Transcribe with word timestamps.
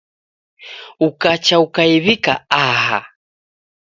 Ukacha 1.07 1.55
ukaiw'ika 1.65 2.33
aha 2.63 2.99